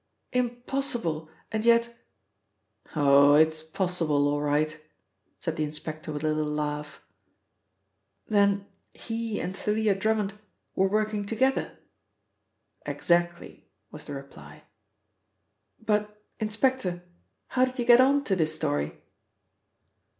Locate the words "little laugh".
6.33-7.05